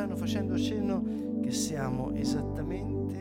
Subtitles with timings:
[0.00, 1.04] stanno facendo cenno
[1.42, 3.18] che siamo esattamente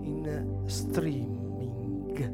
[0.00, 2.32] in streaming,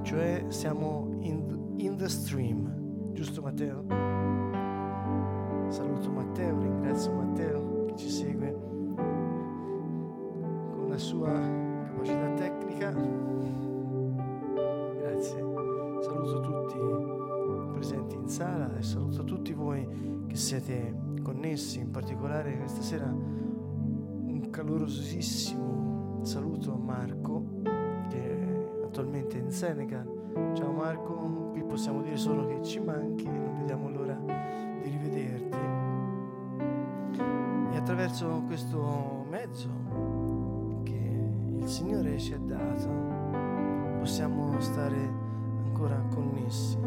[0.00, 3.84] cioè siamo in, in the stream, giusto Matteo?
[5.68, 8.58] Saluto Matteo, ringrazio Matteo che ci segue
[10.72, 11.32] con la sua
[11.88, 12.90] capacità tecnica.
[14.98, 15.44] Grazie.
[16.00, 16.76] Saluto tutti
[17.74, 24.48] presenti in sala e saluto tutti voi che siete connessi, in particolare questa sera un
[24.48, 27.62] calorosissimo saluto a Marco
[28.08, 30.52] che attualmente in Senegal.
[30.54, 34.16] Ciao Marco, qui possiamo dire solo che ci manchi e non vediamo l'ora
[34.80, 35.58] di rivederti.
[37.72, 39.68] E attraverso questo mezzo
[40.84, 42.88] che il Signore ci ha dato
[43.98, 45.12] possiamo stare
[45.64, 46.78] ancora connessi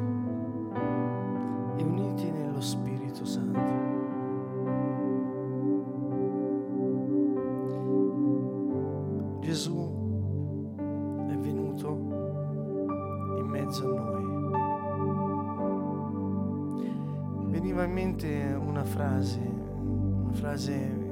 [17.50, 21.08] Veniva in mente una frase, una frase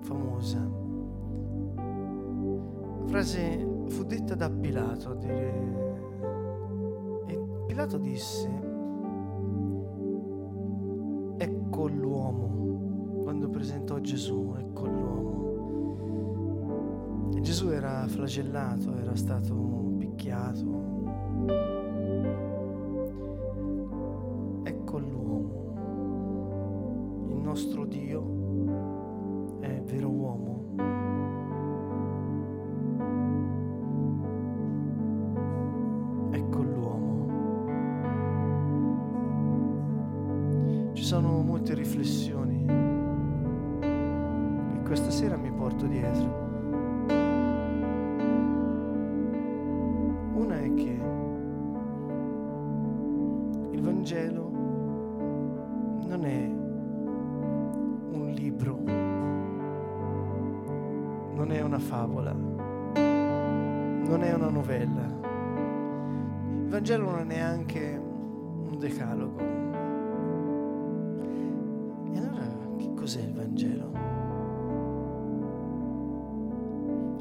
[0.00, 0.66] famosa.
[3.00, 5.52] La frase fu detta da Pilato a dire,
[7.26, 8.48] e Pilato disse,
[11.36, 15.30] ecco l'uomo, quando presentò Gesù, ecco l'uomo.
[17.34, 19.54] E Gesù era flagellato, era stato
[19.98, 21.81] picchiato.
[54.02, 54.50] Vangelo
[56.08, 56.44] non è
[58.10, 58.80] un libro,
[61.36, 65.06] non è una favola, non è una novella.
[66.62, 69.38] Il Vangelo non è neanche un decalogo.
[72.12, 72.48] E allora
[72.78, 73.92] che cos'è il Vangelo?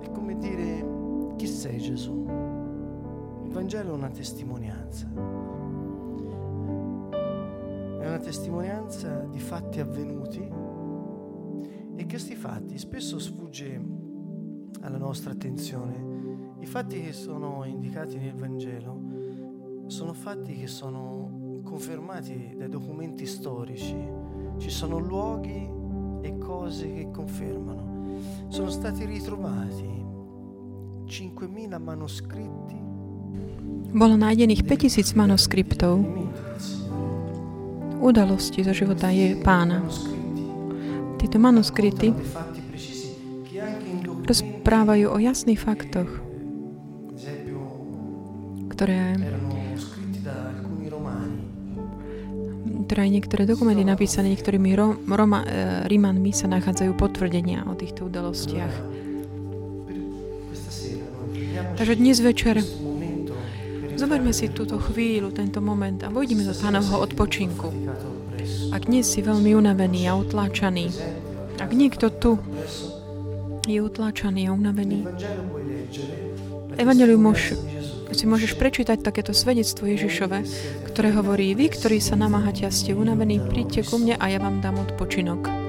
[0.02, 2.25] È come dire chi sei Gesù?
[3.44, 5.71] Il Vangelo è una testimonianza.
[8.31, 10.40] Testimonianza di fatti avvenuti
[11.97, 13.81] e questi fatti spesso sfugge
[14.80, 16.56] alla nostra attenzione.
[16.59, 19.02] I fatti che sono indicati nel Vangelo
[19.88, 24.02] sono fatti che sono confermati dai documenti storici.
[24.59, 25.70] Ci sono luoghi
[26.22, 28.16] e cose che confermano.
[28.47, 30.06] Sono stati ritrovati
[31.06, 32.80] 5.000 manoscritti
[33.91, 36.00] Bolo nájdených 5000 manuskriptov
[38.02, 39.86] udalosti zo života je pána.
[41.22, 42.10] Tieto documenti,
[44.26, 46.10] rozprávajú o jasných faktoch,
[48.74, 49.22] ktoré,
[52.90, 58.74] ktoré niektoré dokumenty napísané niektorými Ro, Roma, e, Rímanmi sa nachádzajú potvrdenia o týchto udalostiach.
[61.78, 62.62] Takže dnes večer
[63.96, 67.67] zoberme si túto chvíľu, tento moment a vojdeme do pánovho odpočinku.
[68.72, 70.91] Ak dnes si veľmi unavený a utláčaný,
[71.61, 72.40] ak niekto tu
[73.67, 75.05] je utláčaný a unavený,
[76.72, 77.55] di Gesù
[78.11, 80.44] si môžeš prečítať takéto svedectvo Ježišove,
[80.91, 84.59] ktoré hovorí, vy, ktorí sa namáhate a ste unavení, príďte ku mne a ja vám
[84.59, 85.60] dám odpočinok.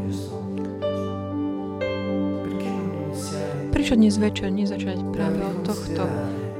[0.00, 0.40] Questo
[2.40, 6.08] perché non iniziare Prečo dnes večer nezačať práve od tohto,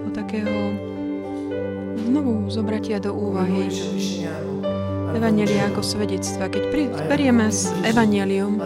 [0.04, 0.76] od takého
[2.04, 3.72] znovu zobratia do úvahy
[5.14, 6.46] Evanelia ako svedectva.
[6.50, 6.62] Keď
[7.10, 8.62] berieme z Evanelium,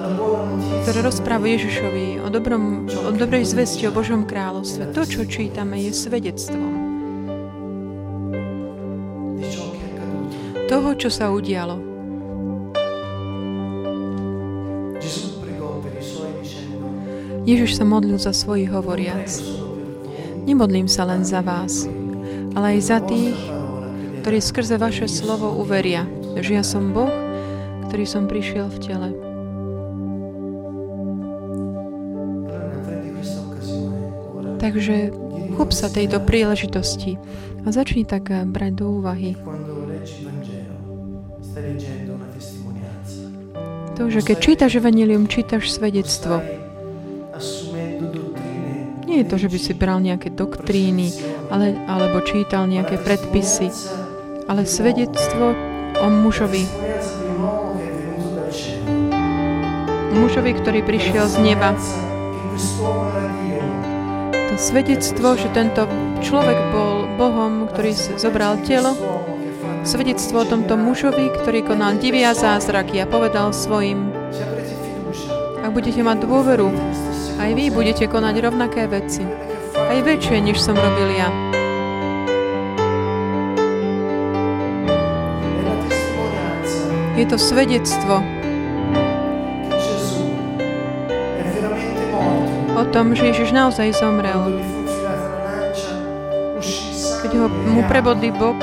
[0.84, 5.92] ktoré rozpráva Ježišovi o, dobrom, o dobrej zvesti o Božom kráľovstve, to, čo čítame, je
[5.92, 6.84] svedectvom
[10.74, 11.76] toho, čo sa udialo.
[17.44, 19.28] Ježiš sa modlil za svojich hovoriac.
[20.48, 21.84] Nemodlím sa len za vás,
[22.56, 23.36] ale aj za tých,
[24.24, 27.10] ktorí skrze vaše slovo uveria že ja som Boh,
[27.88, 29.08] ktorý som prišiel v tele.
[34.58, 35.12] Takže
[35.54, 37.20] chup sa tejto príležitosti
[37.62, 39.36] a začni tak brať do úvahy.
[43.94, 46.42] To, že keď čítaš Evangelium, čítaš svedectvo.
[49.06, 51.12] Nie je to, že by si bral nejaké doktríny
[51.54, 53.68] ale, alebo čítal nejaké predpisy,
[54.48, 55.73] ale svedectvo
[56.04, 56.68] o mužovi.
[60.14, 61.72] Mužovi, ktorý prišiel z neba
[64.54, 65.82] to svedectvo, že tento
[66.22, 68.94] človek bol Bohom, ktorý zobral telo,
[69.82, 74.14] svedectvo o tomto mužovi, ktorý konal divia zázraky a povedal svojim,
[75.58, 76.70] ak budete mať dôveru,
[77.42, 79.26] aj vy budete konať rovnaké veci,
[79.74, 81.43] aj väčšie, než som robil ja.
[87.14, 88.18] Je to svedectvo,
[92.74, 94.60] o tom, že Ježiš naozaj zomrel.
[97.22, 98.58] Keď ho, mu prebodli bok,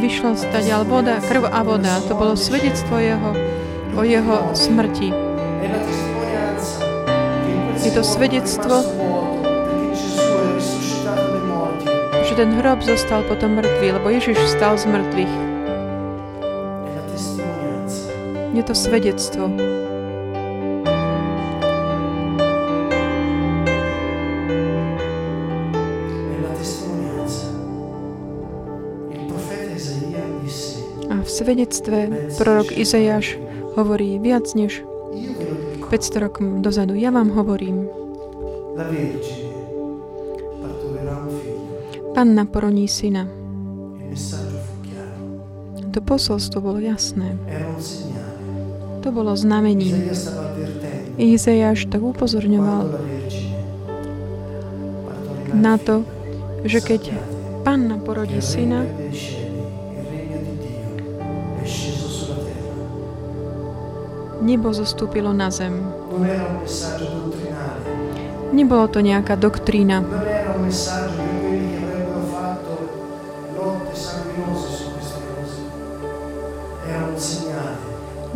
[0.00, 2.00] vyšlo stadiaľ voda, krv a voda.
[2.08, 3.36] To bolo svedectvo jeho,
[3.92, 5.12] o jeho smrti.
[7.86, 8.82] Je to svedectvo,
[12.24, 15.45] že ten hrob zostal potom mŕtvý, lebo Ježiš vstal z mŕtvych.
[18.56, 19.52] Je to svedectvo.
[31.36, 33.36] svedectve prorok Izajáš
[33.76, 34.80] hovorí viac než
[35.92, 36.96] 500 rokov dozadu.
[36.96, 37.92] Ja vám hovorím,
[42.16, 43.28] Panna poroní syna.
[45.92, 47.36] To posolstvo bolo jasné.
[49.06, 50.10] To bolo znamením.
[51.14, 52.90] Izajáš tak upozorňoval
[55.54, 56.02] na to,
[56.66, 57.14] že keď
[57.62, 58.82] Panna porodí syna,
[64.42, 65.86] nebo zostúpilo na zem.
[68.50, 70.02] Nebolo to nejaká doktrína.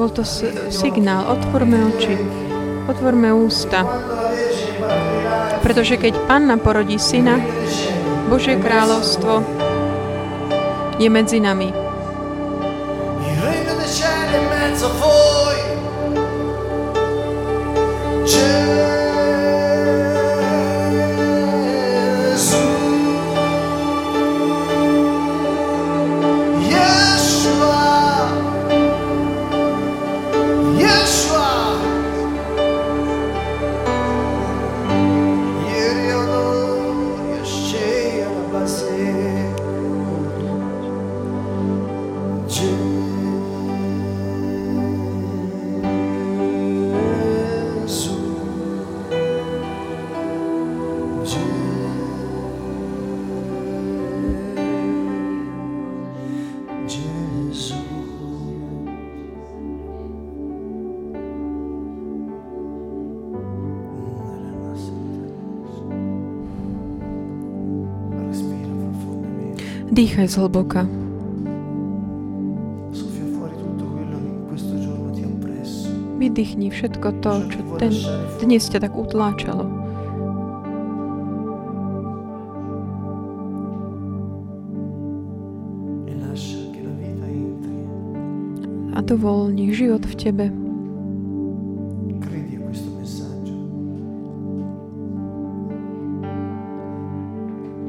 [0.00, 0.24] Bol to
[0.72, 2.16] signál, otvorme oči,
[2.88, 3.84] otvorme ústa.
[5.60, 7.36] Pretože keď Panna porodí syna,
[8.32, 9.44] Božie kráľovstvo
[10.96, 11.68] je medzi nami.
[14.72, 15.29] Il
[69.90, 70.86] Dýchaj zhlboka.
[76.22, 77.90] Vydýchni všetko to, čo ten,
[78.38, 79.66] dnes ťa tak utláčalo.
[88.94, 90.46] A dovol, nech život v tebe.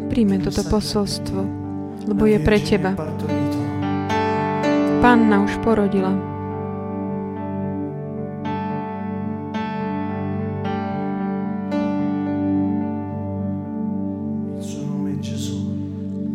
[0.09, 1.60] Príjme toto posolstvo
[2.07, 2.93] lebo je pre teba.
[5.01, 6.13] Panna už porodila.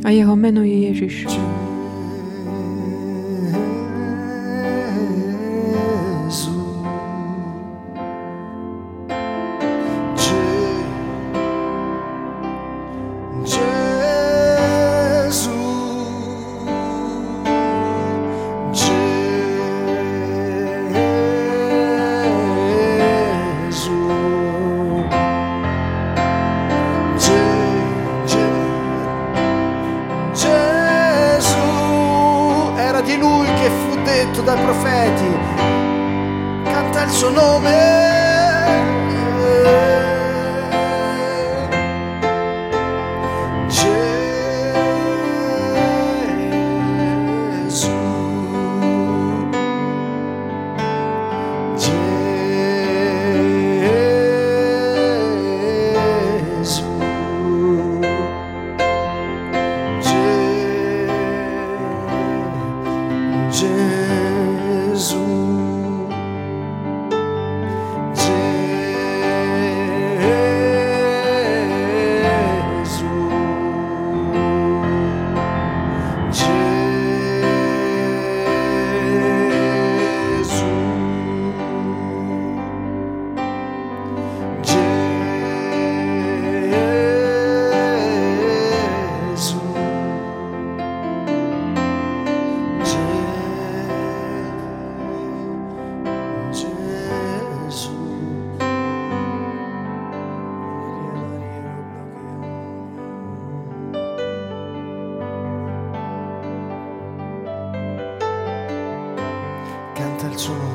[0.06, 1.26] A jeho meno je Ježiš.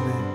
[0.01, 0.30] Amen.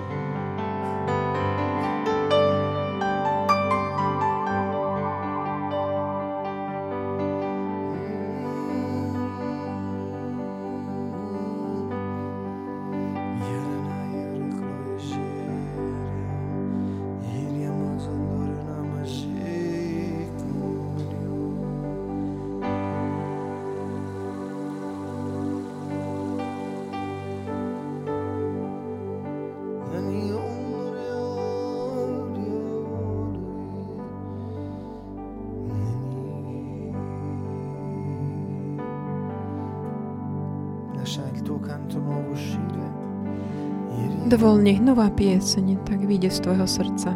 [44.37, 47.09] Dovol, nech nová pieseň tak vyjde z tvojho srdca.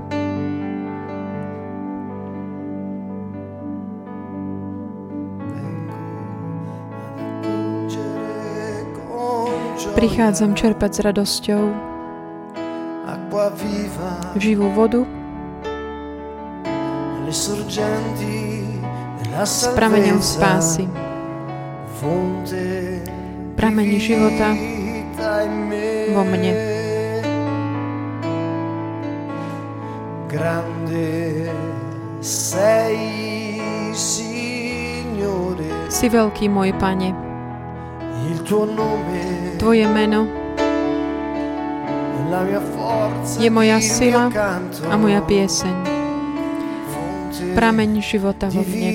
[9.94, 11.62] Prichádzam čerpať s radosťou
[14.42, 15.06] živú vodu
[19.46, 20.90] s prameňom spásy.
[23.54, 24.58] Prameň života
[26.18, 26.81] vo mne.
[35.92, 37.12] Si veľký, môj Pane.
[39.60, 40.32] Tvoje meno
[43.44, 44.32] je moja sila
[44.88, 45.76] a moja pieseň.
[47.52, 48.92] Prameň života vo mne.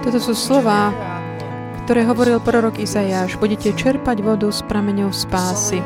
[0.00, 0.92] Toto sú slova,
[1.84, 3.36] ktoré hovoril prorok Izajáš.
[3.36, 5.84] Budete čerpať vodu s prameňou spásy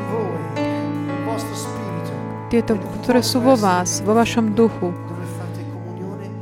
[2.49, 4.89] tieto, ktoré sú vo vás, vo vašom duchu,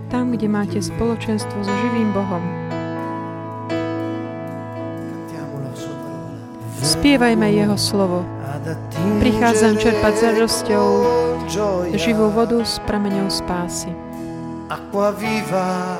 [0.08, 2.40] tam, kde máte spoločenstvo so živým Bohom.
[6.80, 8.24] Spievajme Jeho slovo.
[9.20, 10.86] Prichádzam čerpať za radosťou
[12.00, 13.92] živú vodu s prameňou spásy.
[14.72, 16.00] Acqua viva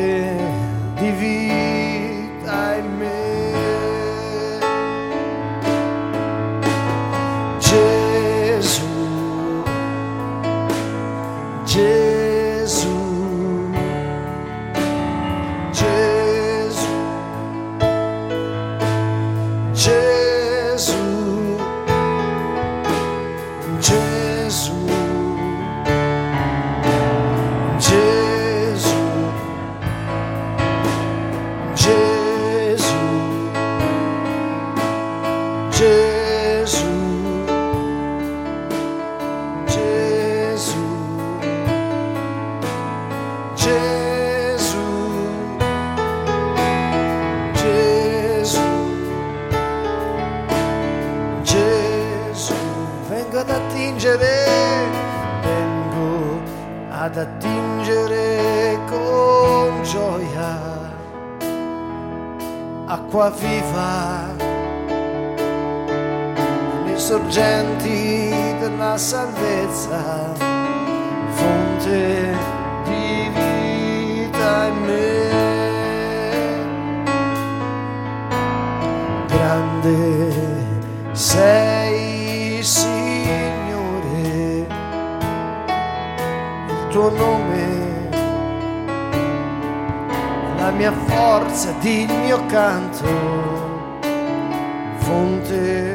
[0.00, 0.29] sin.
[57.02, 60.58] Ad attingere con gioia.
[62.84, 64.26] Acqua viva
[66.84, 68.28] le sorgenti
[68.60, 70.34] della salvezza
[71.30, 72.36] fonte
[72.84, 75.28] di vita in me.
[79.26, 80.32] Grande
[81.12, 81.79] sei
[87.00, 88.08] tuo nome.
[90.58, 93.08] La mia forza ed il mio canto
[94.98, 95.89] fonte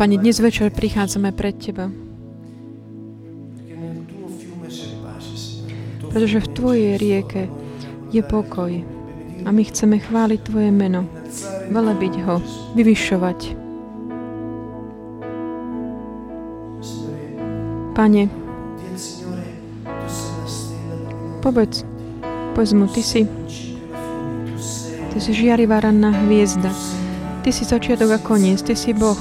[0.00, 1.92] Pane, dnes večer prichádzame pred Teba.
[6.08, 7.52] Pretože v Tvojej rieke
[8.08, 8.80] je pokoj
[9.44, 11.04] a my chceme chváliť Tvoje meno,
[11.68, 12.40] velebiť ho,
[12.80, 13.38] vyvyšovať.
[17.92, 18.32] Pane,
[21.44, 21.84] povedz,
[22.56, 23.28] povedz mu, Ty si,
[25.12, 26.72] Ty si žiarivá ranná hviezda,
[27.44, 29.20] Ty si začiatok a koniec, Ty si Boh,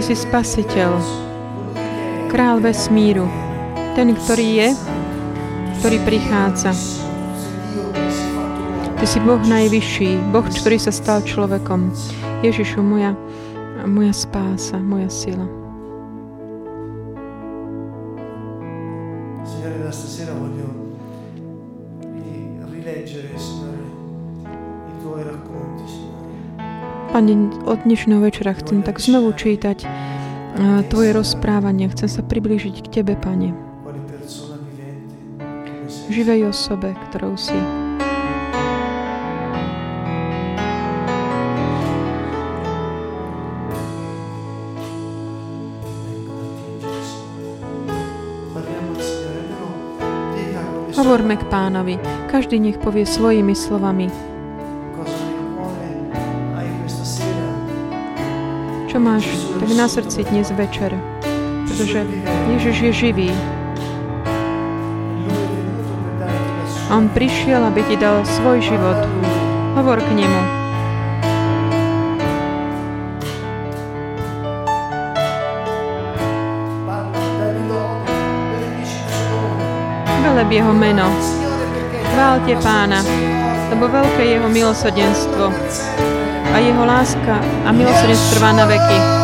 [0.00, 0.96] Ty si Spasiteľ,
[2.32, 3.28] Král vesmíru,
[3.92, 4.68] ten, ktorý je,
[5.76, 6.72] ktorý prichádza.
[8.96, 11.92] Ty si Boh najvyšší, Boh, ktorý sa stal človekom.
[12.40, 13.12] Ježišu, moja,
[13.84, 15.59] moja spása, moja sila.
[27.20, 29.90] Pane, od dnešného večera chcem tak znovu čítať eh,
[30.88, 31.92] Tvoje rozprávanie.
[31.92, 33.52] Chcem sa priblížiť k Tebe, Pane.
[36.08, 37.60] Živej osobe, ktorou si.
[50.96, 52.00] Hovorme k pánovi.
[52.32, 54.08] Každý nech povie svojimi slovami,
[58.90, 59.22] čo máš
[59.62, 60.90] tak na srdci dnes večer.
[61.62, 62.02] Pretože
[62.50, 63.30] Ježiš je živý.
[66.90, 68.98] A On prišiel, aby ti dal svoj život.
[69.78, 70.42] Hovor k nemu.
[80.26, 81.06] Veleb jeho meno.
[82.10, 83.06] Chválte pána,
[83.70, 86.19] lebo veľké je jeho milosrdenstvo a
[86.60, 89.19] jeho láska a milosrdenstvo trvá na veky.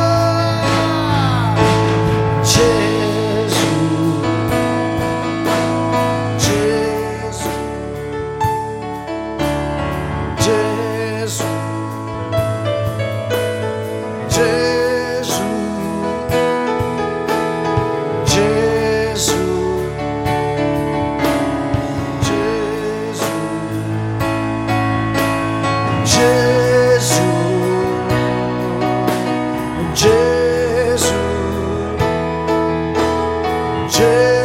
[33.96, 34.35] change.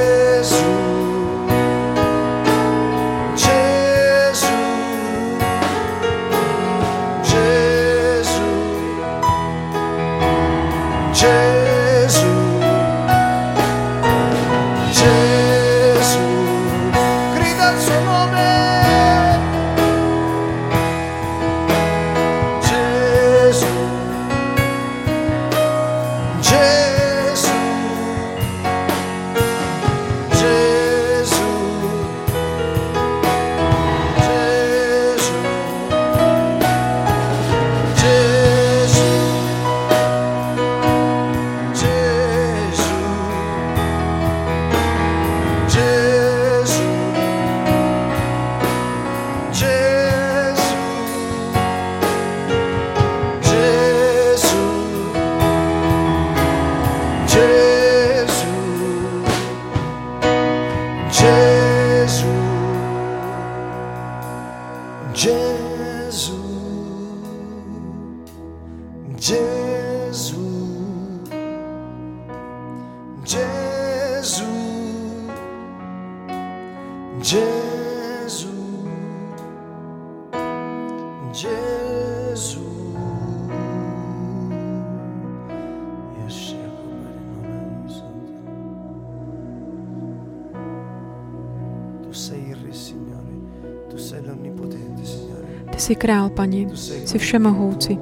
[95.81, 96.69] Si král, Pane.
[96.77, 97.97] Si všemohúci.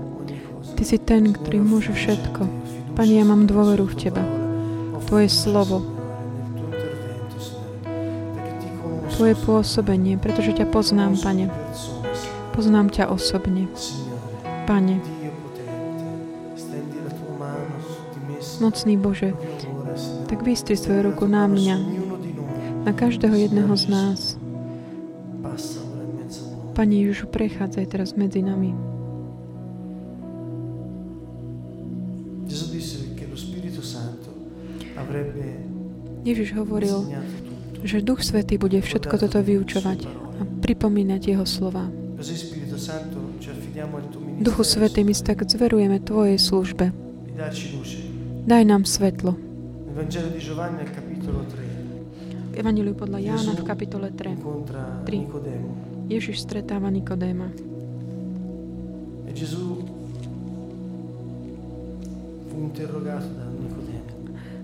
[0.76, 2.44] Ty si ten, ktorý môže všetko.
[3.00, 4.24] Pane, ja mám dôveru v Teba.
[5.08, 5.82] Tvoje slovo,
[9.20, 11.48] Tvoje pôsobenie, pretože ťa poznám, Pane.
[12.56, 13.68] Poznám ťa osobne.
[14.64, 15.04] Pane,
[18.64, 19.36] mocný Bože,
[20.32, 21.76] tak vystri svoju ruku na mňa,
[22.88, 24.39] na každého jedného z nás.
[26.80, 28.72] Pani Ježišu, prechádzaj teraz medzi nami.
[36.24, 37.04] Ježiš hovoril,
[37.84, 41.92] že Duch Svetý bude všetko toto vyučovať a pripomínať Jeho slova.
[44.40, 46.96] Duchu Svetý, my tak zverujeme Tvojej službe.
[48.48, 49.36] Daj nám svetlo.
[49.84, 50.00] V
[52.56, 55.04] Evangeliu podľa Jána v kapitole 3.
[55.04, 55.99] 3.
[56.10, 57.54] Ježiš stretáva Nikodéma.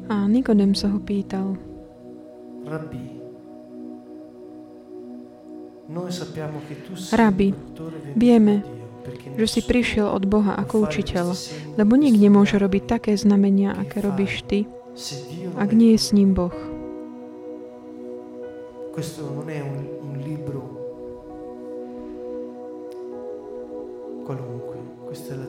[0.10, 1.58] A Nikodém sa ho pýtal,
[7.14, 7.54] Rabi,
[8.18, 8.66] vieme,
[9.38, 11.38] že si prišiel od Boha ako učiteľ,
[11.78, 14.66] lebo nik nemôže robiť také znamenia, aké robíš ty,
[15.62, 16.54] ak nie je s ním Boh.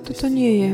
[0.07, 0.71] Toto nie je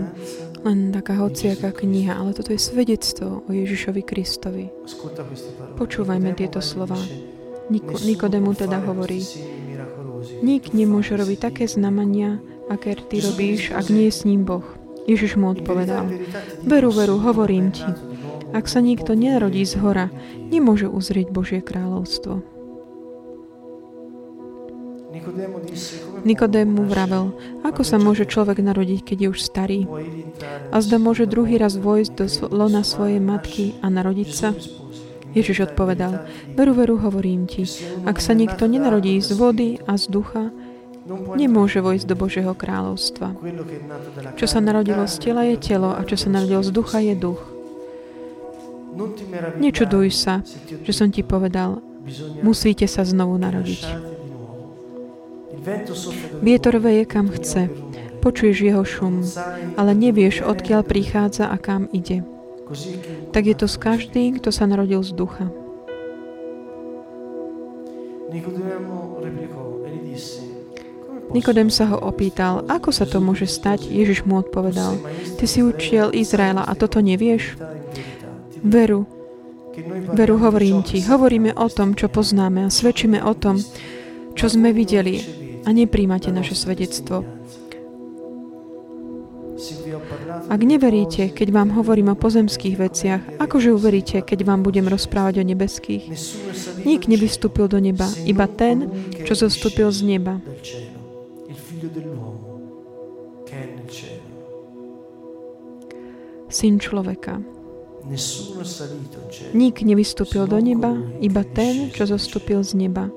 [0.63, 4.69] len taká hociaká kniha, ale toto je svedectvo o Ježišovi Kristovi.
[5.81, 7.01] Počúvajme tieto slova.
[7.73, 9.25] Niko, Nikodemu teda hovorí,
[10.45, 14.67] nik nemôže robiť také znamenia, aké ty robíš, ak nie je s ním Boh.
[15.09, 16.07] Ježiš mu odpovedal,
[16.63, 17.89] veru, veru, hovorím ti,
[18.53, 20.13] ak sa nikto nerodí z hora,
[20.53, 22.45] nemôže uzrieť Božie kráľovstvo.
[26.23, 29.81] Nikodém mu vravel, ako sa môže človek narodiť, keď je už starý?
[30.71, 34.55] A zda môže druhý raz vojsť do lona svojej matky a narodiť sa?
[35.33, 37.65] Ježiš odpovedal, veru, veru, hovorím ti,
[38.05, 40.53] ak sa nikto nenarodí z vody a z ducha,
[41.35, 43.35] nemôže vojsť do Božieho kráľovstva.
[44.37, 47.41] Čo sa narodilo z tela je telo a čo sa narodilo z ducha je duch.
[49.57, 50.45] Nečuduj sa,
[50.85, 51.81] že som ti povedal,
[52.45, 54.12] musíte sa znovu narodiť.
[56.43, 57.71] Vietor veje kam chce,
[58.19, 59.23] počuješ jeho šum,
[59.79, 62.27] ale nevieš, odkiaľ prichádza a kam ide.
[63.31, 65.47] Tak je to s každým, kto sa narodil z ducha.
[71.33, 73.87] Nikodem sa ho opýtal, ako sa to môže stať?
[73.89, 74.99] Ježiš mu odpovedal,
[75.39, 77.57] ty si učiel Izraela a toto nevieš?
[78.63, 79.07] Veru,
[80.13, 83.59] veru hovorím ti, hovoríme o tom, čo poznáme a svedčíme o tom,
[84.33, 87.23] čo sme videli a nepríjmate naše svedectvo.
[90.51, 95.45] Ak neveríte, keď vám hovorím o pozemských veciach, akože uveríte, keď vám budem rozprávať o
[95.47, 96.11] nebeských?
[96.83, 98.91] Nik nevystúpil do neba, iba ten,
[99.23, 100.43] čo zostúpil z neba.
[106.51, 107.39] Syn človeka.
[109.55, 110.91] Nik nevystúpil do neba,
[111.23, 113.15] iba ten, čo zostúpil z neba.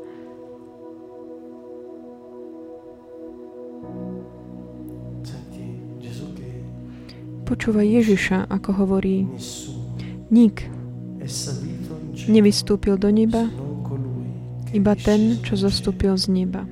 [7.46, 9.30] Počúvaj Ježiša, ako hovorí,
[10.34, 10.66] nik
[12.26, 13.46] nevystúpil do neba,
[14.74, 16.66] iba ten, čo zostúpil z neba,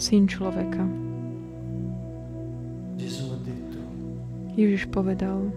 [0.00, 0.88] syn človeka.
[4.56, 5.52] Ježiš povedal,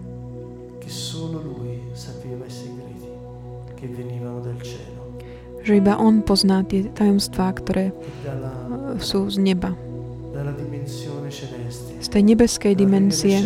[5.64, 7.96] že iba On pozná tie tajomstvá, ktoré
[9.00, 9.72] sú z neba
[12.00, 13.38] z tej nebeskej dimenzie.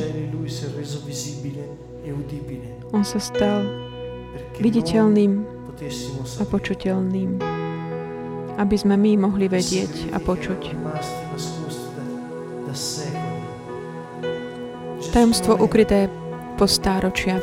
[2.95, 3.67] On sa stal
[4.63, 5.43] viditeľným
[6.41, 7.31] a počuteľným,
[8.57, 10.63] aby sme my mohli vedieť a počuť.
[15.13, 16.09] Tajomstvo ukryté
[16.57, 17.41] po stáročia.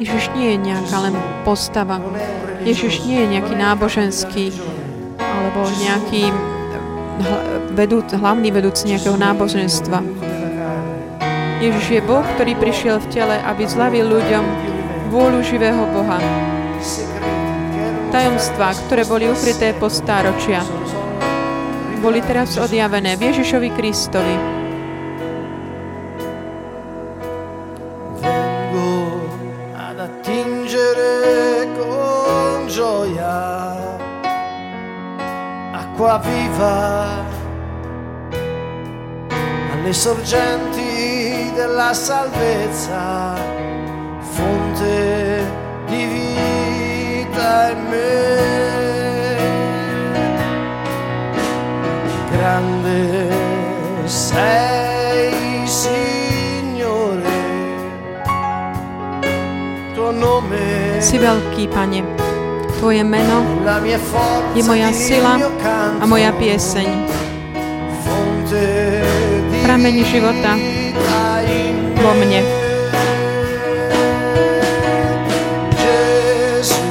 [0.00, 2.00] Ježiš nie je nejaká len postava.
[2.64, 4.46] Ježiš nie je nejaký náboženský
[5.20, 6.32] alebo nejaký
[7.74, 10.02] vedúc, hlavný vedúci nejakého náboženstva.
[11.60, 14.44] Ježiš je Boh, ktorý prišiel v tele, aby zlavil ľuďom
[15.12, 16.16] vôľu živého Boha.
[18.10, 20.66] tajomstvá, ktoré boli ukryté po stáročia,
[22.00, 24.59] boli teraz odjavené v Ježišovi Kristovi.
[36.00, 37.24] Acqua viva
[39.72, 43.34] alle sorgenti della salvezza,
[44.18, 45.44] fonte
[45.86, 48.38] di vita in me.
[52.30, 53.28] Grande
[54.06, 57.28] sei, Signore,
[59.92, 62.29] tuo nome Si veľký, Pane.
[62.80, 63.44] Tvoje meno
[64.56, 65.36] je moja il sila
[66.00, 66.88] a moja pieseň.
[69.60, 70.56] Prameň života
[72.00, 72.40] vo mne.
[75.76, 76.88] Gesù,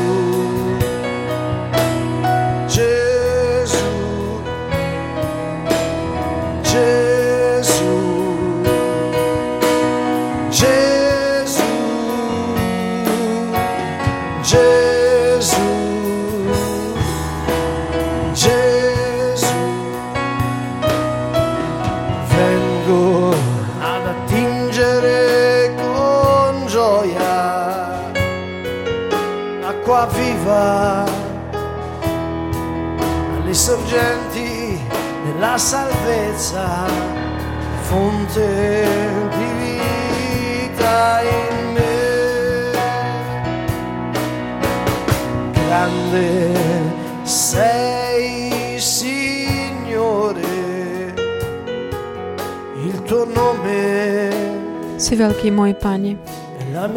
[55.40, 56.20] Veľký môj Pane.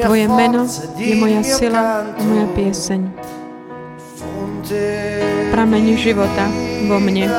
[0.03, 0.67] Tvoje meno
[0.99, 3.01] je moja sila a moja pieseň.
[5.55, 6.51] Prameň života
[6.91, 7.31] vo mne.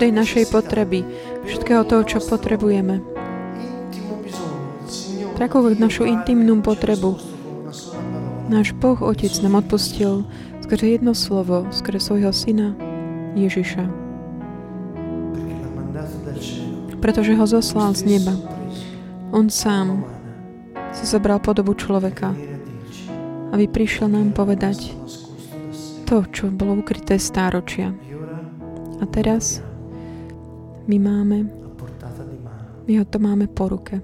[0.00, 1.04] Každej našej potreby,
[1.44, 3.04] všetkého toho, čo potrebujeme.
[5.36, 7.20] Takú našu intimnú potrebu.
[8.48, 10.24] Náš Boh Otec nám odpustil
[10.64, 12.72] skrze jedno slovo, skrze svojho Syna
[13.36, 13.84] Ježiša.
[17.04, 18.32] Pretože ho zoslal z neba.
[19.36, 20.00] On sám
[20.96, 22.32] si zobral podobu človeka,
[23.52, 24.96] aby prišiel nám povedať
[26.08, 27.92] to, čo bolo ukryté stáročia.
[28.96, 29.60] A teraz
[30.86, 31.38] my máme,
[32.86, 34.00] my ho to máme po ruke.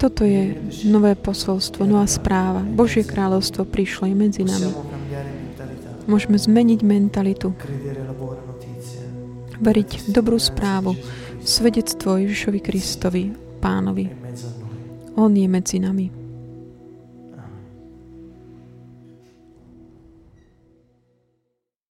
[0.00, 0.56] Toto je
[0.88, 2.60] nové posolstvo, nová správa.
[2.60, 4.68] Božie kráľovstvo prišlo i medzi nami.
[6.04, 7.56] Môžeme zmeniť mentalitu,
[9.60, 10.92] veriť dobrú správu,
[11.40, 13.24] svedectvo Ježišovi Kristovi,
[13.60, 14.12] Pánovi.
[15.16, 16.23] On je medzi nami.